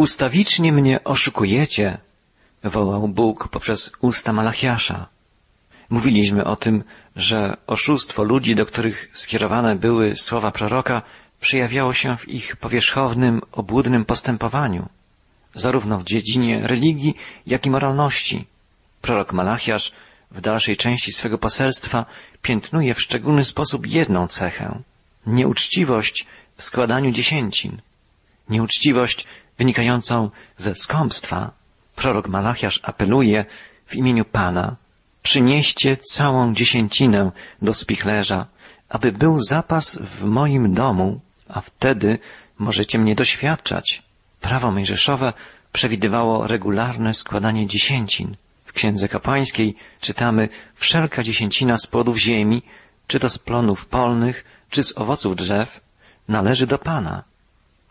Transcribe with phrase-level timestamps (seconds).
[0.00, 1.98] Ustawicznie mnie oszukujecie,
[2.64, 5.06] wołał Bóg poprzez usta Malachiasza.
[5.90, 6.84] Mówiliśmy o tym,
[7.16, 11.02] że oszustwo ludzi, do których skierowane były słowa proroka,
[11.40, 14.88] przejawiało się w ich powierzchownym, obłudnym postępowaniu,
[15.54, 17.14] zarówno w dziedzinie religii,
[17.46, 18.46] jak i moralności.
[19.00, 19.92] Prorok Malachiasz
[20.30, 22.06] w dalszej części swego poselstwa
[22.42, 24.82] piętnuje w szczególny sposób jedną cechę
[25.26, 26.26] nieuczciwość
[26.56, 27.80] w składaniu dziesięcin,
[28.48, 29.26] nieuczciwość
[29.60, 31.50] wynikającą ze skąpstwa.
[31.96, 33.44] Prorok Malachiasz apeluje
[33.86, 34.76] w imieniu Pana,
[35.22, 37.30] przynieście całą dziesięcinę
[37.62, 38.46] do spichlerza,
[38.88, 42.18] aby był zapas w moim domu, a wtedy
[42.58, 44.02] możecie mnie doświadczać.
[44.40, 45.32] Prawo mojżeszowe
[45.72, 48.36] przewidywało regularne składanie dziesięcin.
[48.64, 52.62] W księdze kapłańskiej czytamy wszelka dziesięcina z płodów ziemi,
[53.06, 55.80] czy to z plonów polnych, czy z owoców drzew,
[56.28, 57.29] należy do Pana.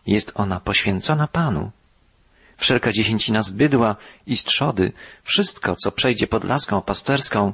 [0.06, 1.70] Jest ona poświęcona Panu.
[2.56, 4.92] Wszelka dziesięcina z bydła i z trzody,
[5.22, 7.52] wszystko, co przejdzie pod laską pasterską,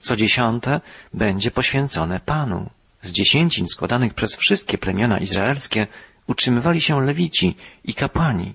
[0.00, 0.80] co dziesiąte
[1.14, 2.70] będzie poświęcone Panu.
[3.02, 5.86] Z dziesięcin składanych przez wszystkie plemiona izraelskie
[6.26, 8.54] utrzymywali się lewici i kapłani.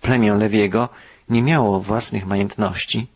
[0.00, 0.88] Plemię Lewiego
[1.28, 3.06] nie miało własnych majątności,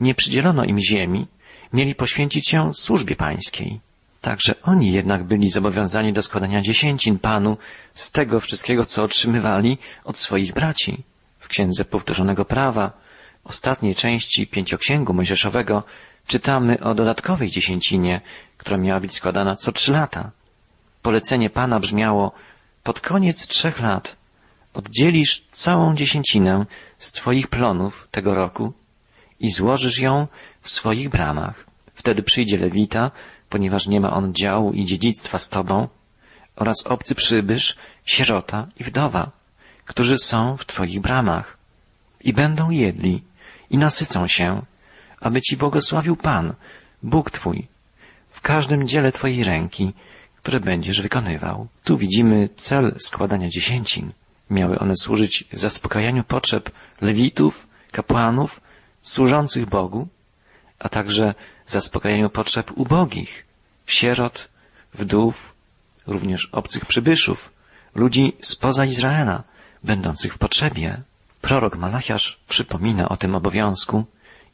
[0.00, 1.26] nie przydzielono im ziemi,
[1.72, 3.80] mieli poświęcić się służbie pańskiej.
[4.20, 7.56] Także oni jednak byli zobowiązani do składania dziesięcin Panu
[7.94, 11.02] z tego wszystkiego, co otrzymywali od swoich braci.
[11.38, 12.92] W Księdze Powtórzonego Prawa,
[13.44, 15.84] ostatniej części pięcioksięgu mojżeszowego,
[16.26, 18.20] czytamy o dodatkowej dziesięcinie,
[18.56, 20.30] która miała być składana co trzy lata.
[21.02, 22.32] Polecenie Pana brzmiało,
[22.82, 24.16] pod koniec trzech lat
[24.74, 26.66] oddzielisz całą dziesięcinę
[26.98, 28.72] z Twoich plonów tego roku
[29.40, 30.26] i złożysz ją
[30.60, 31.66] w swoich bramach.
[31.94, 33.10] Wtedy przyjdzie Lewita,
[33.48, 35.88] ponieważ nie ma on działu i dziedzictwa z Tobą,
[36.56, 39.30] oraz obcy przybysz, sierota i wdowa,
[39.84, 41.58] którzy są w Twoich bramach
[42.20, 43.22] i będą jedli
[43.70, 44.62] i nasycą się,
[45.20, 46.54] aby Ci błogosławił Pan,
[47.02, 47.66] Bóg Twój,
[48.30, 49.92] w każdym dziele Twojej ręki,
[50.36, 51.68] które będziesz wykonywał.
[51.84, 54.12] Tu widzimy cel składania dziesięcin.
[54.50, 56.70] Miały one służyć zaspokajaniu potrzeb
[57.00, 58.60] lewitów, kapłanów,
[59.02, 60.08] służących Bogu,
[60.78, 61.34] a także
[61.66, 63.46] zaspokajaniu potrzeb ubogich,
[63.86, 64.48] sierot,
[64.94, 65.54] wdów,
[66.06, 67.52] również obcych przybyszów,
[67.94, 69.42] ludzi spoza Izraela,
[69.84, 71.00] będących w potrzebie.
[71.40, 74.04] Prorok Malachiasz przypomina o tym obowiązku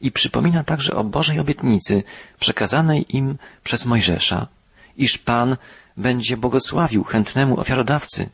[0.01, 2.03] i przypomina także o Bożej obietnicy
[2.39, 4.47] przekazanej im przez Mojżesza,
[4.97, 5.57] iż Pan
[5.97, 8.29] będzie błogosławił chętnemu ofiarodawcy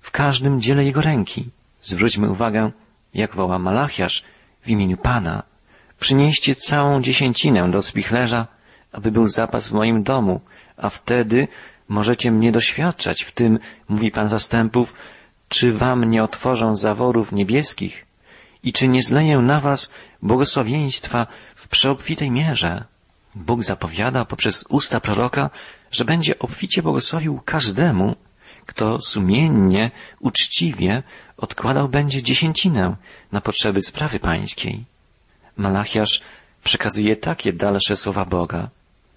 [0.00, 1.50] w każdym dziele jego ręki.
[1.82, 2.70] Zwróćmy uwagę,
[3.14, 4.24] jak woła Malachiasz
[4.62, 5.42] w imieniu Pana.
[6.04, 8.46] Przynieście całą dziesięcinę do spichlerza,
[8.92, 10.40] aby był zapas w moim domu,
[10.76, 11.48] a wtedy
[11.88, 14.94] możecie mnie doświadczać w tym, mówi Pan zastępów,
[15.48, 18.06] czy wam nie otworzą zaworów niebieskich
[18.62, 19.90] i czy nie zleję na was
[20.22, 22.84] błogosławieństwa w przeobfitej mierze.
[23.34, 25.50] Bóg zapowiada poprzez usta proroka,
[25.90, 28.16] że będzie obficie błogosławił każdemu,
[28.66, 31.02] kto sumiennie, uczciwie
[31.36, 32.96] odkładał będzie dziesięcinę
[33.32, 34.93] na potrzeby sprawy pańskiej.
[35.56, 36.20] Malachiasz
[36.64, 38.68] przekazuje takie dalsze słowa Boga.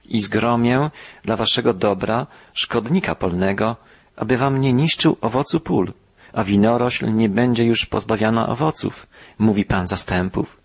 [0.06, 0.92] I zgromię
[1.24, 3.75] dla waszego dobra szkodnika polnego,
[4.16, 5.94] aby wam nie niszczył owocu pól,
[6.34, 9.08] a winorośl nie będzie już pozbawiana owoców,
[9.40, 10.58] mówi Pan zastępów.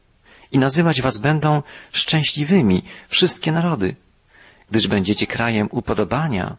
[0.53, 1.62] I nazywać was będą
[1.93, 3.94] szczęśliwymi wszystkie narody,
[4.71, 6.56] gdyż będziecie krajem upodobania,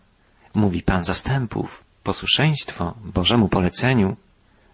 [0.53, 4.15] mówi Pan zastępów, posłuszeństwo Bożemu poleceniu,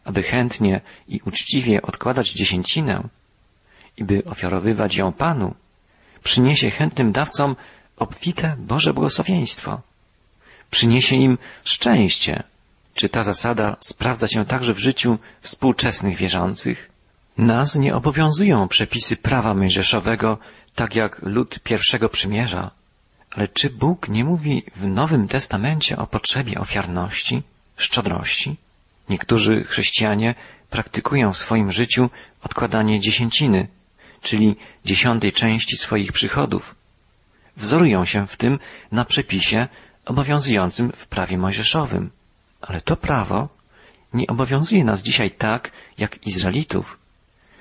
[0.04, 3.04] aby chętnie i uczciwie odkładać dziesięcinę
[4.00, 5.54] i by ofiarowywać ją Panu,
[6.24, 7.56] przyniesie chętnym dawcom
[7.98, 9.82] obfite Boże błogosławieństwo.
[10.72, 12.44] Przyniesie im szczęście.
[12.96, 16.90] Czy ta zasada sprawdza się także w życiu współczesnych wierzących?
[17.38, 20.38] Nas nie obowiązują przepisy prawa mojżeszowego,
[20.76, 22.72] tak jak lud pierwszego przymierza.
[23.36, 27.44] Ale czy Bóg nie mówi w Nowym Testamencie o potrzebie ofiarności,
[27.78, 28.56] szczodrości?
[29.10, 30.36] Niektórzy chrześcijanie
[30.70, 32.10] praktykują w swoim życiu
[32.44, 33.68] odkładanie dziesięciny,
[34.22, 34.56] czyli
[34.86, 36.76] dziesiątej części swoich przychodów.
[37.58, 38.60] Wzorują się w tym
[38.92, 39.68] na przepisie
[40.06, 42.10] obowiązującym w prawie mojżeszowym.
[42.62, 43.48] Ale to prawo
[44.14, 46.98] nie obowiązuje nas dzisiaj tak, jak Izraelitów,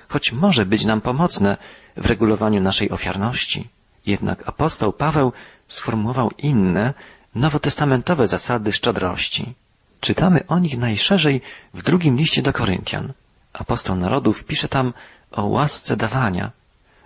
[0.09, 1.57] choć może być nam pomocne
[1.97, 3.69] w regulowaniu naszej ofiarności.
[4.05, 5.33] Jednak apostoł Paweł
[5.67, 6.93] sformułował inne,
[7.35, 9.53] nowotestamentowe zasady szczodrości.
[9.99, 11.41] Czytamy o nich najszerzej
[11.73, 13.13] w drugim liście do Koryntian.
[13.53, 14.93] Apostoł narodów pisze tam
[15.31, 16.51] o łasce dawania,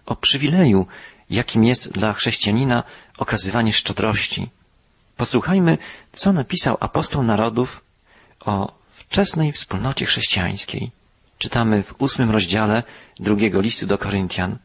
[0.06, 0.88] o przywileju,
[1.30, 2.84] jakim jest dla chrześcijanina
[3.18, 4.50] okazywanie szczodrości.
[5.18, 5.78] Posłuchajmy,
[6.12, 7.84] co napisał apostoł narodów
[8.46, 10.92] o wczesnej wspólnocie chrześcijańskiej.
[11.44, 12.84] czytamy w ósmym rozdziale
[13.20, 14.58] drugiego listu do Koryntian.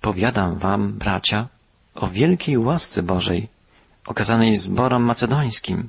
[0.00, 1.48] Powiadam wam, bracia,
[1.94, 3.48] o wielkiej łasce Bożej,
[4.06, 5.88] okazanej zborom macedońskim.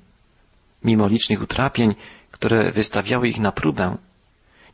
[0.83, 1.95] Mimo licznych utrapień,
[2.31, 3.97] które wystawiały ich na próbę,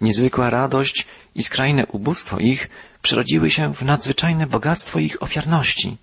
[0.02, 1.06] niezwykła radość
[1.36, 2.70] i skrajne ubóstwo ich
[3.02, 5.98] przerodziły się w nadzwyczajne bogactwo ich ofiarności.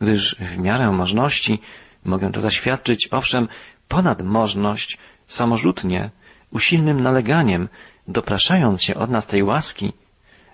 [0.00, 1.60] Gdyż w miarę możności
[2.04, 3.48] mogę to zaświadczyć, owszem,
[3.88, 6.10] ponad możność, samorzutnie,
[6.50, 7.68] usilnym naleganiem,
[8.08, 9.92] dopraszając się od nas tej łaski,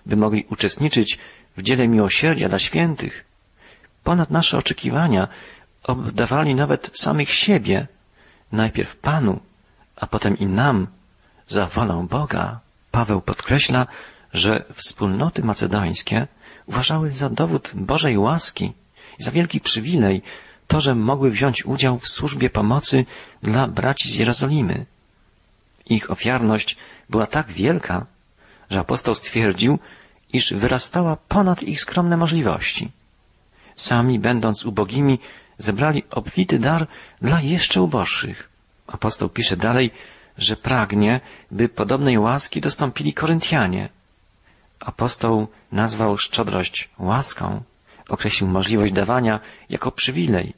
[0.06, 1.18] by mogli uczestniczyć
[1.56, 3.24] w dziele miłosierdzia dla świętych,
[4.04, 5.28] ponad nasze oczekiwania
[5.82, 7.86] oddawali nawet samych siebie,
[8.52, 9.40] najpierw Panu,
[9.96, 10.86] a potem i nam,
[11.48, 12.60] za wolą Boga.
[12.90, 13.86] Paweł podkreśla,
[14.32, 16.26] że wspólnoty macedońskie
[16.66, 18.72] uważały za dowód Bożej łaski
[19.18, 20.22] i za wielki przywilej
[20.66, 23.04] to, że mogły wziąć udział w służbie pomocy
[23.42, 24.86] dla braci z Jerozolimy.
[25.86, 26.76] Ich ofiarność
[27.10, 28.06] była tak wielka,
[28.70, 29.78] że apostoł stwierdził,
[30.32, 32.90] iż wyrastała ponad ich skromne możliwości.
[33.76, 35.18] Sami, będąc ubogimi,
[35.58, 36.86] zebrali obfity dar
[37.22, 38.48] dla jeszcze uboższych.
[38.86, 39.90] Apostoł pisze dalej,
[40.38, 41.20] że pragnie,
[41.50, 43.88] by podobnej łaski dostąpili Koryntianie.
[44.80, 47.62] Apostoł nazwał szczodrość łaską,
[48.08, 49.40] określił możliwość dawania
[49.70, 50.54] jako przywilej.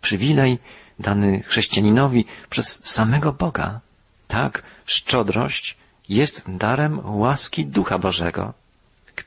[0.00, 0.58] Przywilej
[0.98, 3.80] dany chrześcijaninowi przez samego Boga.
[4.28, 5.76] Tak, szczodrość
[6.08, 8.52] jest darem łaski Ducha Bożego.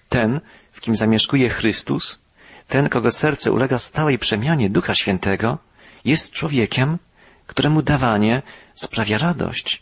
[0.09, 0.41] Ten,
[0.71, 2.19] w kim zamieszkuje Chrystus,
[2.67, 5.57] ten, kogo serce ulega stałej przemianie Ducha Świętego,
[6.05, 6.97] jest człowiekiem,
[7.47, 8.41] któremu dawanie
[8.73, 9.81] sprawia radość,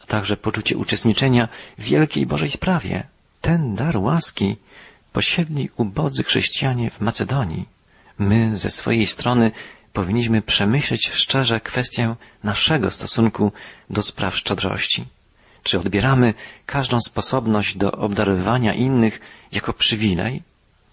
[0.00, 1.48] a także poczucie uczestniczenia
[1.78, 3.06] w wielkiej Bożej sprawie.
[3.40, 4.56] Ten dar łaski
[5.12, 7.68] posiedli ubodzy chrześcijanie w Macedonii.
[8.18, 9.50] My ze swojej strony
[9.92, 13.52] powinniśmy przemyśleć szczerze kwestię naszego stosunku
[13.90, 15.04] do spraw szczodrości.
[15.62, 16.34] Czy odbieramy
[16.66, 19.20] każdą sposobność do obdarowywania innych
[19.52, 20.42] jako przywilej?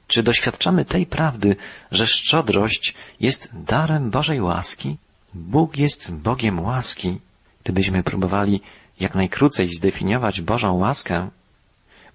[0.08, 1.56] Czy doświadczamy tej prawdy,
[1.92, 4.98] że szczodrość jest darem Bożej łaski?
[5.34, 7.20] Bóg jest Bogiem łaski.
[7.64, 8.62] Gdybyśmy próbowali
[9.00, 11.30] jak najkrócej zdefiniować Bożą łaskę,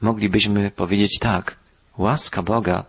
[0.00, 1.56] moglibyśmy powiedzieć tak.
[1.98, 2.84] Łaska Boga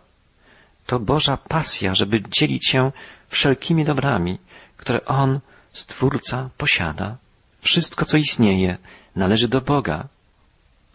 [0.88, 2.92] to Boża pasja, żeby dzielić się
[3.30, 4.38] wszelkimi dobrami,
[4.78, 5.40] które On,
[5.74, 7.18] Stwórca, posiada.
[7.62, 8.78] Wszystko, co istnieje,
[9.16, 10.08] należy do Boga.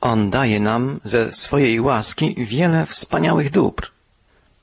[0.01, 3.91] On daje nam ze swojej łaski wiele wspaniałych dóbr,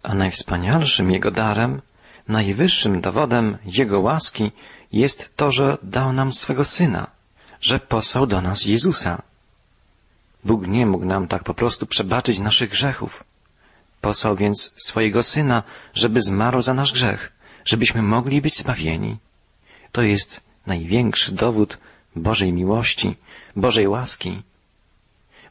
[0.03, 1.81] a najwspanialszym Jego darem,
[2.29, 4.51] najwyższym dowodem Jego łaski
[4.91, 7.07] jest to, że dał nam swego Syna,
[7.61, 9.21] że posłał do nas Jezusa.
[10.43, 13.23] Bóg nie mógł nam tak po prostu przebaczyć naszych grzechów.
[14.01, 17.31] Posłał więc swojego Syna, żeby zmarł za nasz grzech,
[17.65, 19.17] żebyśmy mogli być zbawieni.
[19.91, 21.77] To jest największy dowód
[22.15, 23.15] Bożej miłości,
[23.55, 24.41] Bożej łaski.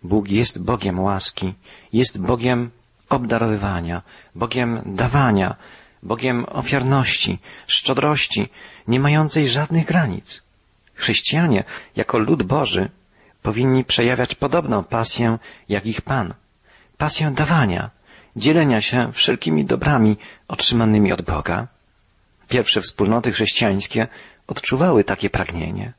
[0.03, 1.55] Bóg jest Bogiem łaski,
[1.93, 2.71] jest Bogiem
[3.09, 4.03] obdarowywania,
[4.35, 5.57] Bogiem dawania,
[6.03, 8.49] Bogiem ofiarności, szczodrości,
[8.89, 10.43] nie mającej żadnych granic.
[10.95, 11.65] Chrześcijanie,
[11.97, 12.89] jako lud Boży,
[13.43, 16.35] powinni przejawiać podobną pasję jak ich Pan.
[16.99, 17.91] Pasję dawania,
[18.37, 20.17] dzielenia się wszelkimi dobrami
[20.49, 21.67] otrzymanymi od Boga.
[22.49, 24.07] Pierwsze wspólnoty chrześcijańskie
[24.47, 25.93] odczuwały takie pragnienie.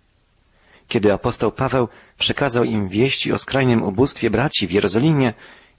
[0.87, 1.87] Kiedy apostoł Paweł
[2.17, 5.33] przekazał im wieści o skrajnym ubóstwie braci w Jerozolimie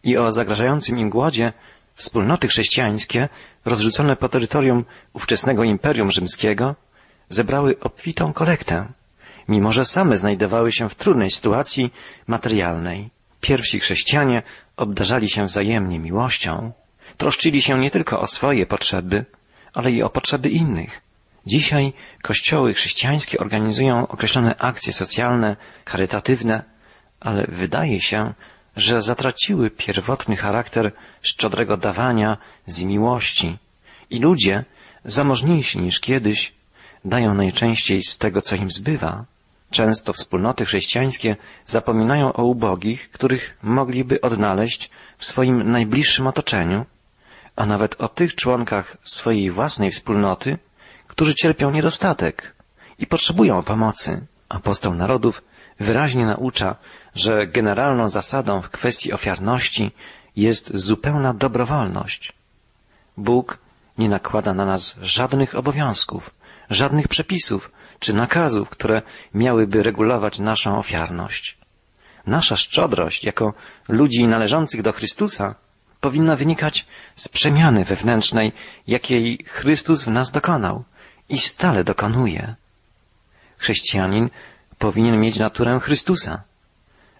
[0.05, 1.53] i o zagrażającym im głodzie,
[1.94, 3.29] wspólnoty chrześcijańskie,
[3.65, 6.75] rozrzucone po terytorium ówczesnego Imperium Rzymskiego,
[7.29, 8.87] zebrały obfitą kolektę,
[9.49, 11.93] mimo że same znajdowały się w trudnej sytuacji
[12.27, 13.11] materialnej.
[13.41, 14.43] Pierwsi chrześcijanie
[14.77, 16.73] obdarzali się wzajemnie miłością,
[17.17, 19.25] troszczyli się nie tylko o swoje potrzeby,
[19.75, 21.01] ale i o potrzeby innych.
[21.47, 21.93] Dzisiaj
[22.23, 25.56] kościoły chrześcijańskie organizują określone akcje socjalne,
[25.87, 26.63] charytatywne,
[27.20, 28.35] ale wydaje się,
[28.77, 32.36] że zatraciły pierwotny charakter szczodrego dawania
[32.67, 33.58] z miłości
[34.10, 34.65] i ludzie,
[35.05, 36.53] zamożniejsi niż kiedyś,
[37.05, 39.24] dają najczęściej z tego, co im zbywa.
[39.70, 41.36] Często wspólnoty chrześcijańskie
[41.67, 46.86] zapominają o ubogich, których mogliby odnaleźć w swoim najbliższym otoczeniu,
[47.56, 50.58] a nawet o tych członkach swojej własnej wspólnoty,
[51.06, 52.55] którzy cierpią niedostatek
[52.98, 54.27] i potrzebują pomocy.
[54.48, 55.43] Apostoł narodów
[55.81, 56.77] wyraźnie naucza,
[57.15, 59.91] że generalną zasadą w kwestii ofiarności
[60.37, 62.32] jest zupełna dobrowolność.
[63.17, 63.58] Bóg
[63.99, 66.31] nie nakłada na nas żadnych obowiązków,
[66.70, 69.03] żadnych przepisów czy nakazów, które
[69.34, 71.58] miałyby regulować naszą ofiarność.
[72.27, 73.55] Nasza szczodrość jako
[73.89, 75.55] ludzi należących do Chrystusa
[76.01, 78.53] powinna wynikać z przemiany wewnętrznej,
[78.87, 80.84] jakiej Chrystus w nas dokonał
[81.29, 82.55] i stale dokonuje.
[83.58, 84.31] Chrześcijanin
[84.81, 86.43] powinien mieć naturę Chrystusa,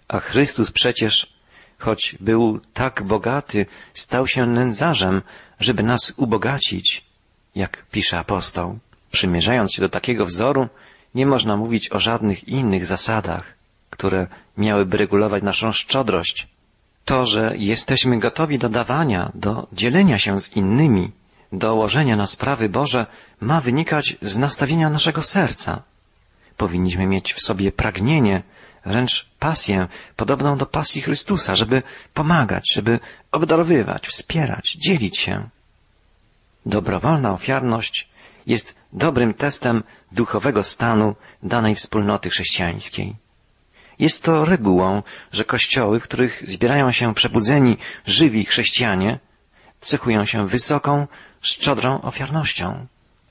[0.07, 1.33] A Chrystus przecież,
[1.79, 5.21] choć był tak bogaty, stał się nędzarzem,
[5.59, 7.05] żeby nas ubogacić,
[7.55, 8.79] jak pisze apostoł.
[9.11, 10.67] Przymierzając się do takiego wzoru,
[11.15, 13.53] nie można mówić o żadnych innych zasadach,
[13.89, 14.27] które
[14.57, 16.47] miałyby regulować naszą szczodrość.
[17.05, 21.11] To, że jesteśmy gotowi do dawania, do dzielenia się z innymi,
[21.51, 23.05] do łożenia na sprawy Boże,
[23.41, 25.90] ma wynikać z nastawienia naszego serca.
[26.61, 28.43] Powinniśmy mieć w sobie pragnienie,
[28.85, 32.99] wręcz pasję, podobną do pasji Chrystusa, żeby pomagać, żeby
[33.31, 35.49] obdarowywać, wspierać, dzielić się.
[36.65, 38.09] Dobrowolna ofiarność
[38.47, 43.15] jest dobrym testem duchowego stanu danej wspólnoty chrześcijańskiej.
[43.99, 49.19] Jest to regułą, że kościoły, w których zbierają się przebudzeni, żywi chrześcijanie,
[49.79, 51.07] cechują się wysoką,
[51.41, 52.87] szczodrą ofiarnością.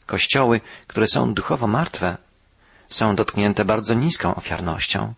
[0.07, 2.17] Kościoły, które są duchowo martwe,
[2.91, 5.15] są dotknięte bardzo niską ofiarnością.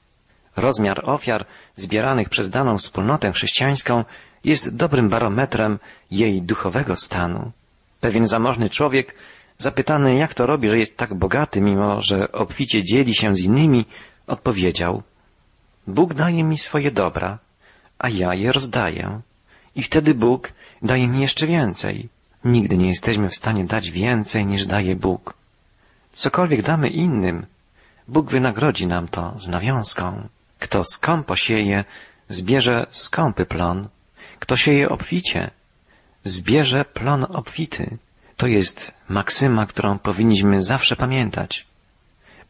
[0.57, 4.05] Rozmiar ofiar zbieranych przez daną wspólnotę chrześcijańską
[4.45, 5.79] jest dobrym barometrem
[6.11, 7.52] jej duchowego stanu.
[8.00, 9.14] Pewien zamożny człowiek,
[9.59, 13.85] zapytany jak to robi, że jest tak bogaty, mimo że obficie dzieli się z innymi,
[14.26, 15.02] odpowiedział
[15.87, 17.38] Bóg daje mi swoje dobra,
[17.99, 19.21] a ja je rozdaję.
[19.76, 20.52] I wtedy Bóg
[20.83, 22.09] daje mi jeszcze więcej.
[22.45, 25.35] Nigdy nie jesteśmy w stanie dać więcej niż daje Bóg.
[26.12, 27.47] Cokolwiek damy innym,
[28.12, 30.28] Bóg wynagrodzi nam to z nawiązką.
[30.59, 31.85] Kto skąpo sieje,
[32.28, 33.88] zbierze skąpy plon.
[34.38, 35.50] Kto sieje obficie,
[36.25, 37.99] zbierze plon obfity.
[38.37, 41.66] To jest maksyma, którą powinniśmy zawsze pamiętać.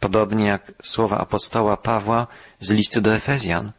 [0.00, 2.26] Podobnie jak słowa apostoła Pawła
[2.61, 3.73] z listu do Efezjan.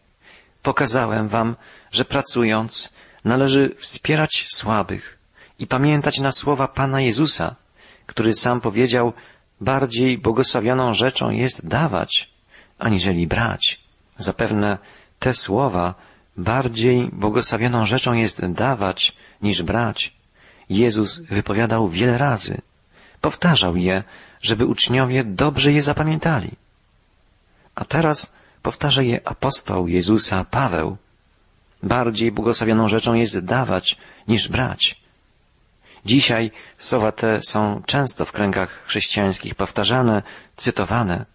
[0.62, 1.56] Pokazałem wam,
[1.92, 2.94] że pracując
[3.26, 5.18] należy wspierać słabych
[5.60, 7.56] i pamiętać na słowa Pana Jezusa,
[8.06, 9.14] który sam powiedział,
[9.64, 12.30] bardziej błogosławioną rzeczą jest dawać,
[12.80, 13.80] aniżeli brać.
[14.18, 14.78] Zapewne
[15.20, 15.96] te słowa
[16.38, 20.14] bardziej błogosławioną rzeczą jest dawać niż brać.
[20.70, 22.62] Jezus wypowiadał wiele razy.
[23.22, 24.04] Powtarzał je,
[24.42, 26.52] żeby uczniowie dobrze je zapamiętali.
[27.76, 30.98] A teraz powtarza je apostoł Jezusa Paweł.
[31.84, 35.03] Bardziej błogosławioną rzeczą jest dawać niż brać.
[36.06, 40.24] Dzisiaj słowa te są często w kręgach chrześcijańskich powtarzane,
[40.56, 41.26] cytowane,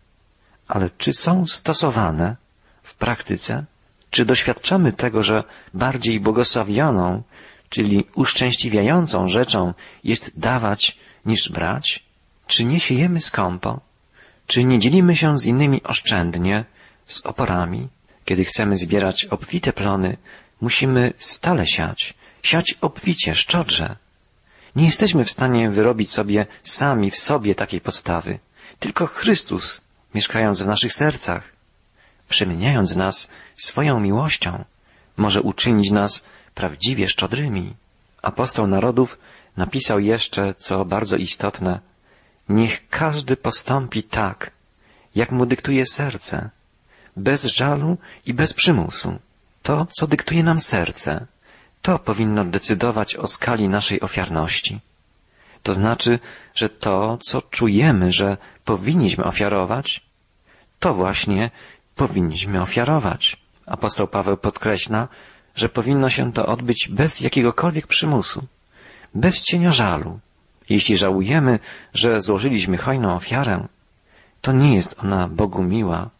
[0.68, 2.36] ale czy są stosowane
[2.82, 3.64] w praktyce?
[4.10, 5.44] Czy doświadczamy tego, że
[5.74, 7.22] bardziej błogosławioną,
[7.68, 12.04] czyli uszczęśliwiającą rzeczą jest dawać niż brać?
[12.46, 13.80] Czy nie siejemy skąpo?
[14.46, 16.64] Czy nie dzielimy się z innymi oszczędnie,
[17.06, 17.88] z oporami?
[18.24, 20.16] Kiedy chcemy zbierać obfite plony,
[20.60, 23.96] musimy stale siać, siać obficie, szczodrze.
[24.76, 28.38] Nie jesteśmy w stanie wyrobić sobie sami w sobie takiej postawy.
[28.78, 29.80] Tylko Chrystus,
[30.14, 31.42] mieszkając w naszych sercach,
[32.28, 34.64] przemieniając nas swoją miłością,
[35.16, 37.74] może uczynić nas prawdziwie szczodrymi.
[38.22, 39.18] Apostoł narodów
[39.56, 41.80] napisał jeszcze, co bardzo istotne,
[42.48, 44.50] niech każdy postąpi tak,
[45.14, 46.50] jak mu dyktuje serce,
[47.16, 49.18] bez żalu i bez przymusu.
[49.62, 51.26] To, co dyktuje nam serce,
[51.88, 54.80] to powinno decydować o skali naszej ofiarności.
[55.62, 56.18] To znaczy,
[56.54, 60.00] że to, co czujemy, że powinniśmy ofiarować,
[60.78, 61.50] to właśnie
[61.96, 63.36] powinniśmy ofiarować.
[63.66, 65.08] Apostoł Paweł podkreśla,
[65.54, 68.46] że powinno się to odbyć bez jakiegokolwiek przymusu,
[69.14, 70.20] bez cienia żalu.
[70.68, 71.58] Jeśli żałujemy,
[71.94, 73.66] że złożyliśmy hojną ofiarę,
[74.40, 76.10] to nie jest ona Bogu miła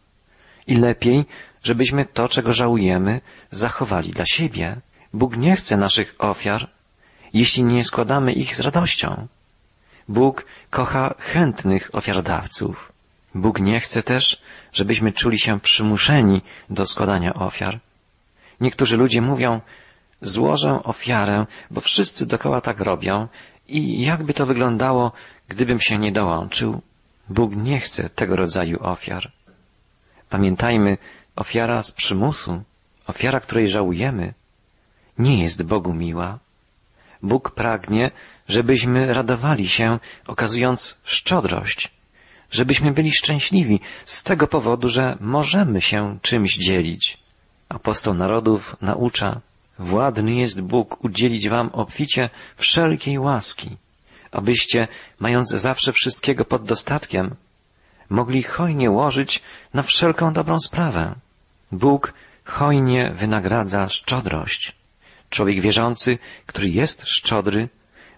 [0.67, 1.25] i lepiej,
[1.63, 3.21] żebyśmy to, czego żałujemy,
[3.51, 4.81] zachowali dla siebie.
[5.13, 6.69] Bóg nie chce naszych ofiar,
[7.33, 9.27] jeśli nie składamy ich z radością.
[10.07, 12.91] Bóg kocha chętnych ofiardawców.
[13.35, 14.41] Bóg nie chce też,
[14.73, 17.79] żebyśmy czuli się przymuszeni do składania ofiar.
[18.61, 19.61] Niektórzy ludzie mówią,
[20.21, 23.27] złożę ofiarę, bo wszyscy dokoła tak robią
[23.67, 25.11] i jakby to wyglądało,
[25.47, 26.81] gdybym się nie dołączył.
[27.29, 29.31] Bóg nie chce tego rodzaju ofiar.
[30.29, 30.97] Pamiętajmy,
[31.35, 32.63] ofiara z przymusu,
[33.07, 34.33] ofiara, której żałujemy,
[35.19, 36.39] nie jest Bogu miła.
[37.23, 38.11] Bóg pragnie,
[38.47, 41.91] żebyśmy radowali się, okazując szczodrość,
[42.51, 47.17] żebyśmy byli szczęśliwi z tego powodu, że możemy się czymś dzielić.
[47.69, 49.41] Apostoł narodów naucza,
[49.79, 53.77] władny jest Bóg udzielić wam obficie wszelkiej łaski,
[54.31, 54.87] abyście,
[55.19, 57.35] mając zawsze wszystkiego pod dostatkiem,
[58.09, 59.41] mogli hojnie łożyć
[59.73, 61.15] na wszelką dobrą sprawę.
[61.71, 62.13] Bóg
[62.45, 64.78] hojnie wynagradza szczodrość.
[65.29, 67.69] Człowiek wierzący, który jest szczodry,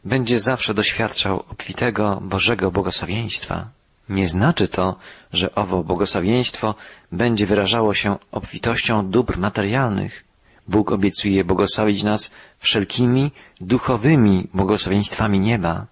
[0.06, 3.68] będzie zawsze doświadczał obfitego Bożego błogosławieństwa.
[4.10, 4.96] Nie znaczy to,
[5.34, 6.76] że owo błogosławieństwo
[7.12, 10.24] będzie wyrażało się obfitością dóbr materialnych.
[10.68, 15.86] Bóg obiecuje błogosławić nas wszelkimi duchowymi błogosławieństwami nieba.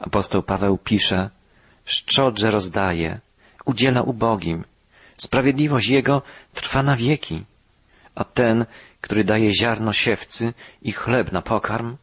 [0.00, 1.30] Apostoł Paweł pisze,
[1.84, 3.20] szczodrze rozdaje,
[3.64, 4.64] udziela ubogim,
[5.16, 6.22] sprawiedliwość Jego
[6.54, 7.44] trwa na wieki,
[8.16, 8.66] a ten,
[9.00, 11.96] który daje ziarno siewcy i chleb na pokarm,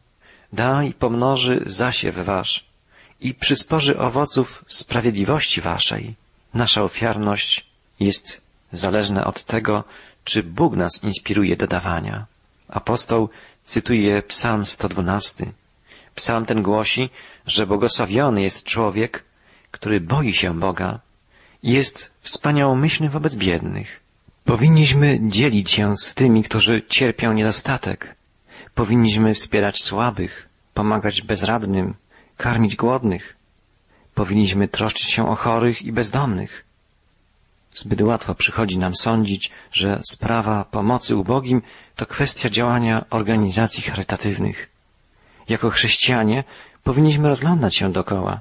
[0.52, 2.64] da i pomnoży zasiew wasz
[3.20, 6.14] i przysporzy owoców sprawiedliwości waszej.
[6.54, 7.66] Nasza ofiarność
[8.00, 8.40] jest
[8.72, 9.84] zależna od tego,
[10.24, 12.26] czy Bóg nas inspiruje do dawania.
[12.68, 13.28] Apostoł
[13.62, 15.52] cytuje Psalm 112.
[16.14, 17.10] Psalm ten głosi,
[17.46, 19.24] że błogosławiony jest człowiek,
[19.70, 21.00] który boi się Boga
[21.62, 24.03] i jest wspaniałomyślny wobec biednych.
[24.44, 28.14] Powinniśmy dzielić się z tymi, którzy cierpią niedostatek.
[28.74, 31.94] Powinniśmy wspierać słabych, pomagać bezradnym,
[32.36, 33.36] karmić głodnych.
[34.14, 36.64] Powinniśmy troszczyć się o chorych i bezdomnych.
[37.74, 41.62] Zbyt łatwo przychodzi nam sądzić, że sprawa pomocy ubogim
[41.96, 44.70] to kwestia działania organizacji charytatywnych.
[45.48, 46.44] Jako chrześcijanie
[46.82, 48.40] powinniśmy rozglądać się dokoła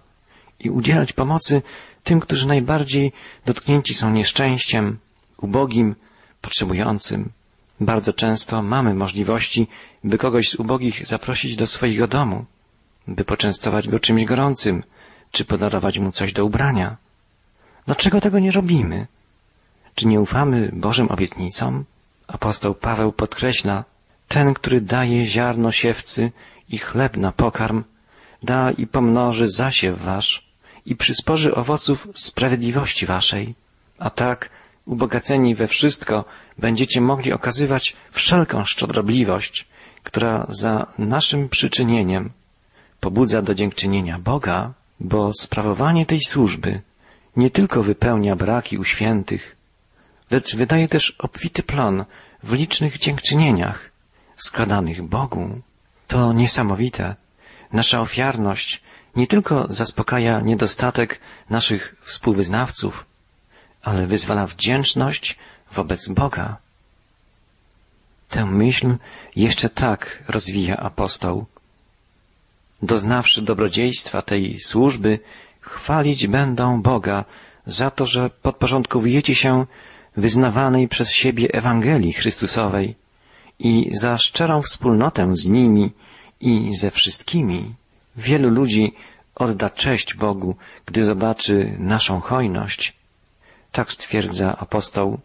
[0.60, 1.62] i udzielać pomocy
[2.04, 3.12] tym, którzy najbardziej
[3.46, 4.98] dotknięci są nieszczęściem,
[5.44, 5.96] ubogim,
[6.42, 7.32] potrzebującym.
[7.80, 9.68] Bardzo często mamy możliwości,
[10.04, 12.46] by kogoś z ubogich zaprosić do swojego domu,
[13.08, 14.84] by poczęstować go czymś gorącym,
[15.32, 16.98] czy podarować mu coś do ubrania.
[17.86, 19.08] Dlaczego tego nie robimy?
[19.96, 21.86] Czy nie ufamy Bożym obietnicom?
[22.28, 23.84] Apostoł Paweł podkreśla,
[24.28, 26.32] ten, który daje ziarno siewcy
[26.70, 27.84] i chleb na pokarm,
[28.44, 30.48] da i pomnoży zasiew wasz
[30.86, 33.56] i przysporzy owoców sprawiedliwości waszej.
[34.00, 34.50] A tak,
[34.86, 36.26] ubogaceni we wszystko,
[36.58, 39.68] będziecie mogli okazywać wszelką szczodrobliwość,
[40.04, 42.30] która za naszym przyczynieniem
[43.00, 46.82] pobudza do dziękczynienia Boga, bo sprawowanie tej służby
[47.36, 49.56] nie tylko wypełnia braki u świętych,
[50.32, 52.06] lecz wydaje też obfity plon
[52.44, 53.92] w licznych dziękczynieniach
[54.36, 55.62] składanych Bogu.
[56.08, 57.16] To niesamowite.
[57.74, 58.82] Nasza ofiarność
[59.16, 63.06] nie tylko zaspokaja niedostatek naszych współwyznawców,
[63.84, 65.38] ale wyzwala wdzięczność
[65.72, 66.58] wobec Boga.
[68.30, 68.96] Tę myśl
[69.36, 71.46] jeszcze tak rozwija apostoł.
[72.82, 75.20] Doznawszy dobrodziejstwa tej służby,
[75.62, 77.26] chwalić będą Boga
[77.66, 79.66] za to, że podporządkowujecie się
[80.18, 82.96] wyznawanej przez siebie Ewangelii Chrystusowej
[83.60, 85.92] i za szczerą wspólnotę z nimi
[86.42, 87.76] i ze wszystkimi.
[88.16, 88.94] Wielu ludzi
[89.36, 92.94] odda cześć Bogu, gdy zobaczy naszą hojność.
[93.74, 95.20] Tak stwierdza apostoł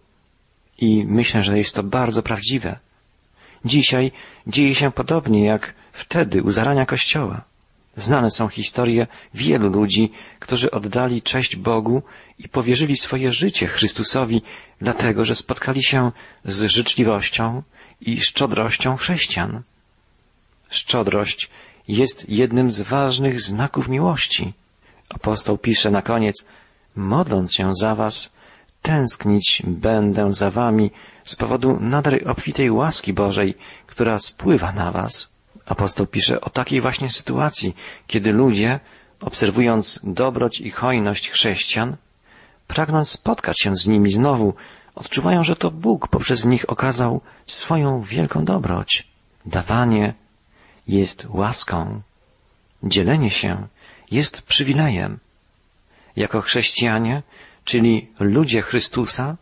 [0.78, 2.78] i myślę, że jest to bardzo prawdziwe.
[3.64, 4.12] Dzisiaj
[4.46, 7.42] dzieje się podobnie jak wtedy u zarania Kościoła.
[7.96, 12.02] Znane są historie wielu ludzi, którzy oddali cześć Bogu
[12.38, 14.42] i powierzyli swoje życie Chrystusowi,
[14.80, 16.12] dlatego że spotkali się
[16.44, 17.62] z życzliwością
[18.00, 19.62] i szczodrością chrześcijan.
[20.70, 21.50] Szczodrość
[21.88, 24.52] jest jednym z ważnych znaków miłości.
[25.08, 26.46] Apostoł pisze na koniec,
[26.96, 28.30] modląc się za was,
[28.82, 30.90] tęsknić będę za wami
[31.24, 33.54] z powodu nader obfitej łaski Bożej,
[33.86, 35.32] która spływa na was.
[35.66, 38.80] Apostoł pisze o takiej właśnie sytuacji, kiedy ludzie,
[39.20, 41.96] obserwując dobroć i hojność chrześcijan,
[42.66, 44.54] pragnąc spotkać się z nimi znowu,
[44.94, 49.08] odczuwają, że to Bóg poprzez nich okazał swoją wielką dobroć.
[49.46, 50.14] Dawanie
[50.88, 52.00] jest łaską.
[52.82, 53.66] Dzielenie się
[54.10, 55.18] jest przywilejem.
[56.16, 57.22] Jako chrześcijanie,
[57.68, 59.36] czyli ludzie Chrystusa,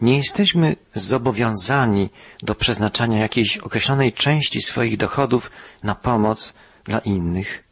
[0.00, 2.10] nie jesteśmy zobowiązani
[2.42, 5.50] do przeznaczania jakiejś określonej części swoich dochodów
[5.82, 7.64] na pomoc dla innych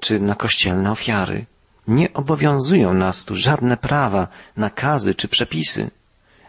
[0.00, 1.46] czy na kościelne ofiary.
[1.88, 5.90] Nie obowiązują nas tu żadne prawa, nakazy czy przepisy.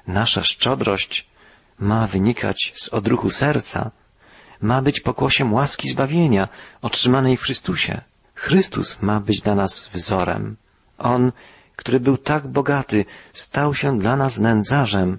[0.08, 1.28] Nasza szczodrość
[1.80, 3.92] ma wynikać z odruchu serca,
[4.62, 6.48] ma być pokłosiem łaski zbawienia
[6.82, 8.02] otrzymanej w Chrystusie.
[8.36, 10.56] Chrystus ma być dla nas wzorem.
[10.98, 11.32] On,
[11.76, 15.18] który był tak bogaty, stał się dla nas nędzarzem,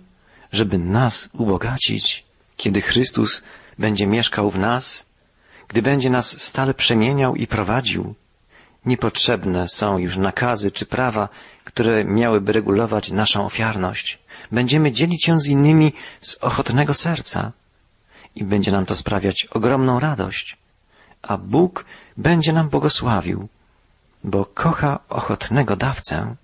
[0.52, 2.24] żeby nas ubogacić.
[2.56, 3.42] Kiedy Chrystus
[3.78, 5.06] będzie mieszkał w nas,
[5.68, 8.14] gdy będzie nas stale przemieniał i prowadził,
[8.86, 11.28] niepotrzebne są już nakazy czy prawa,
[11.64, 14.18] które miałyby regulować naszą ofiarność.
[14.52, 17.52] Będziemy dzielić się z innymi z ochotnego serca
[18.34, 20.56] i będzie nam to sprawiać ogromną radość,
[21.22, 21.84] a Bóg
[22.16, 23.48] będzie nam błogosławił,
[24.24, 26.36] bo kocha ochotnego dawcę.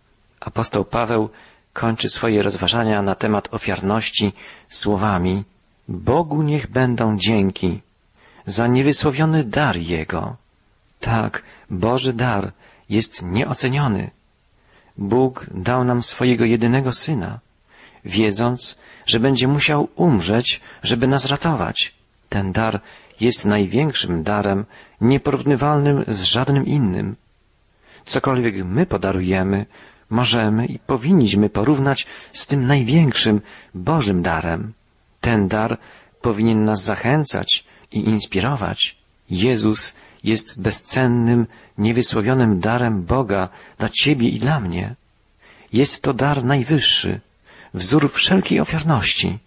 [0.44, 1.28] Apostoł Paweł
[1.72, 4.32] kończy swoje rozważania na temat ofiarności
[4.68, 5.44] słowami
[5.88, 7.80] Bogu niech będą dzięki
[8.46, 10.36] za niewysłowiony dar Jego.
[11.00, 12.52] Tak, Boży dar
[12.88, 14.10] jest nieoceniony.
[14.98, 17.38] Bóg dał nam swojego jedynego Syna,
[18.04, 21.94] wiedząc, że będzie musiał umrzeć, żeby nas ratować.
[22.28, 22.80] Ten dar
[23.20, 24.64] jest największym darem,
[25.00, 27.16] nieporównywalnym z żadnym innym.
[28.04, 29.66] Cokolwiek my podarujemy,
[30.12, 33.40] możemy i powinniśmy porównać z tym największym
[33.74, 34.72] Bożym darem.
[35.20, 35.78] Ten dar
[36.20, 38.96] powinien nas zachęcać i inspirować.
[39.30, 39.94] Jezus
[40.24, 41.46] jest bezcennym,
[41.78, 43.48] niewysłowionym darem Boga
[43.78, 44.94] dla Ciebie i dla mnie.
[45.72, 47.20] Jest to dar najwyższy,
[47.74, 49.38] wzór wszelkiej ofiarności.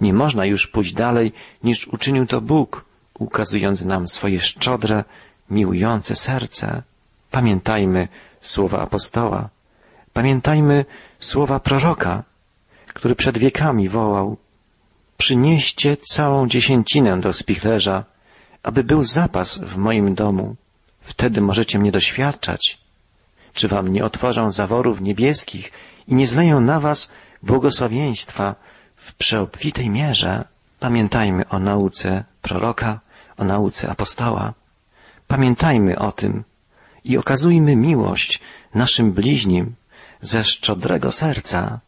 [0.00, 1.32] Nie można już pójść dalej,
[1.64, 2.84] niż uczynił to Bóg,
[3.18, 5.04] ukazując nam swoje szczodre,
[5.50, 6.82] miłujące serce.
[7.30, 8.08] Pamiętajmy
[8.40, 9.48] słowa apostoła.
[10.12, 10.84] Pamiętajmy
[11.18, 12.22] słowa proroka,
[12.86, 14.36] który przed wiekami wołał
[15.20, 18.04] Przynieście całą dziesięcinę do spichlerza,
[18.62, 20.56] aby był zapas w moim domu.
[21.00, 22.78] Wtedy możecie mnie doświadczać.
[23.54, 25.72] Czy wam nie otworzą zaworów niebieskich
[26.08, 27.10] i nie zleją na was
[27.42, 28.54] błogosławieństwa
[28.96, 30.44] w przeobfitej mierze?
[30.78, 33.00] Pamiętajmy o nauce proroka,
[33.36, 34.54] o nauce apostoła.
[35.28, 36.44] Pamiętajmy o tym
[37.04, 38.40] i okazujmy miłość
[38.74, 39.74] naszym bliźnim
[40.20, 41.80] ze szczodrego serca.